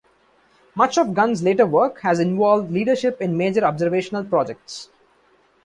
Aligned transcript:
Much 0.73 0.97
of 0.97 1.13
Gunn's 1.13 1.43
later 1.43 1.67
work 1.67 1.99
has 1.99 2.19
involved 2.19 2.71
leadership 2.71 3.21
in 3.21 3.37
major 3.37 3.63
observational 3.63 4.23
projects. 4.23 4.89